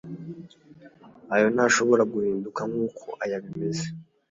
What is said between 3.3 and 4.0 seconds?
bimeze